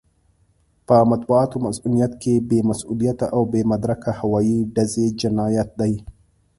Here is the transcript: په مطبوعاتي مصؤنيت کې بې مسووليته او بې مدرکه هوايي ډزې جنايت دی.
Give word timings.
په 0.87 0.97
مطبوعاتي 1.11 1.57
مصؤنيت 1.65 2.13
کې 2.21 2.33
بې 2.49 2.59
مسووليته 2.69 3.25
او 3.35 3.41
بې 3.51 3.61
مدرکه 3.71 4.11
هوايي 4.19 4.57
ډزې 4.75 5.05
جنايت 5.19 5.69
دی. 5.79 5.93